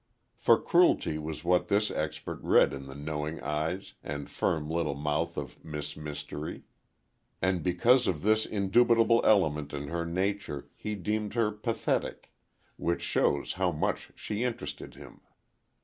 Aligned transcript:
For 0.35 0.59
cruelty 0.59 1.19
was 1.19 1.43
what 1.43 1.67
this 1.67 1.91
expert 1.91 2.39
read 2.41 2.73
in 2.73 2.87
the 2.87 2.95
knowing 2.95 3.39
eyes 3.41 3.93
and 4.01 4.27
firm 4.27 4.67
little 4.67 4.95
mouth 4.95 5.37
of 5.37 5.63
Miss 5.63 5.95
Mystery. 5.95 6.63
And 7.39 7.61
because 7.61 8.07
of 8.07 8.23
this 8.23 8.47
indubitable 8.47 9.21
element 9.23 9.73
in 9.73 9.89
her 9.89 10.07
nature, 10.07 10.67
he 10.75 10.95
deemed 10.95 11.35
her 11.35 11.51
pathetic. 11.51 12.31
Which 12.77 13.03
shows 13.03 13.53
how 13.53 13.71
much 13.71 14.09
she 14.15 14.43
interested 14.43 14.95
him. 14.95 15.21